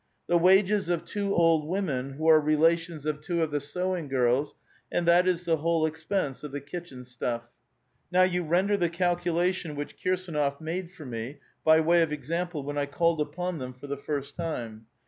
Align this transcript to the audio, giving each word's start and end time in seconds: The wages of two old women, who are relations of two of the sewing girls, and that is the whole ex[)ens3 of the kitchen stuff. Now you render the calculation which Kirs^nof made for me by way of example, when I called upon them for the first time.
The 0.25 0.35
wages 0.39 0.89
of 0.89 1.05
two 1.05 1.35
old 1.35 1.67
women, 1.67 2.13
who 2.13 2.25
are 2.25 2.41
relations 2.41 3.05
of 3.05 3.21
two 3.21 3.43
of 3.43 3.51
the 3.51 3.59
sewing 3.59 4.07
girls, 4.07 4.55
and 4.91 5.07
that 5.07 5.27
is 5.27 5.45
the 5.45 5.57
whole 5.57 5.87
ex[)ens3 5.87 6.43
of 6.43 6.51
the 6.51 6.59
kitchen 6.59 7.03
stuff. 7.03 7.51
Now 8.11 8.23
you 8.23 8.41
render 8.43 8.75
the 8.77 8.89
calculation 8.89 9.75
which 9.75 9.97
Kirs^nof 10.03 10.59
made 10.59 10.89
for 10.89 11.05
me 11.05 11.37
by 11.63 11.81
way 11.81 12.01
of 12.01 12.11
example, 12.11 12.63
when 12.63 12.79
I 12.79 12.87
called 12.87 13.21
upon 13.21 13.59
them 13.59 13.73
for 13.75 13.85
the 13.85 13.95
first 13.95 14.35
time. 14.35 14.87